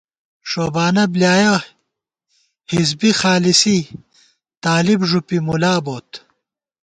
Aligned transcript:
ݭوبانہ 0.49 1.03
بۡلیایَہ 1.11 1.55
حزبی 2.71 3.11
خالِصی 3.19 3.77
طالب 4.63 4.99
ݫُپی 5.09 5.37
مُلابوت 5.47 6.09